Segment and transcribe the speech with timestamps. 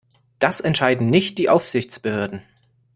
[0.39, 2.41] Das entscheiden nicht die Aufsichtsbehörden.